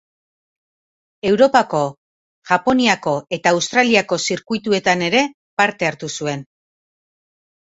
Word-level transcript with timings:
Europako, 1.31 1.81
Japoniako 2.51 3.13
eta 3.37 3.53
Australiako 3.59 4.19
zirkuituetan 4.29 5.05
ere 5.11 5.23
parte 5.63 5.91
hartu 5.93 6.11
zuen. 6.19 6.45